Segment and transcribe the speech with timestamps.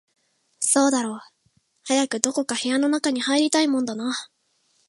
[0.59, 1.19] そうだろう、
[1.85, 4.31] 早くどこか室の中に入りたいもんだな